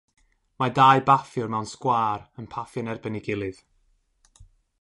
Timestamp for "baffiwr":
1.09-1.51